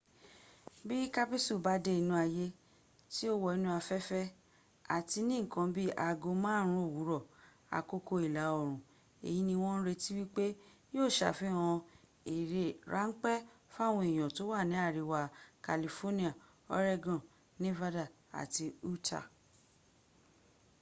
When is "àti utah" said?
18.41-19.25